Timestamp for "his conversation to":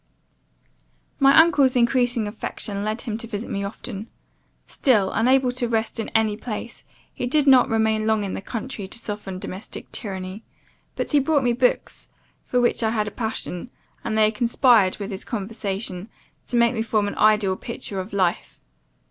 15.11-16.57